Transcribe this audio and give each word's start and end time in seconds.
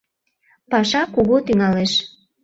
—Паша 0.71 1.01
кугу 1.13 1.35
тӱҥалеш. 1.45 1.91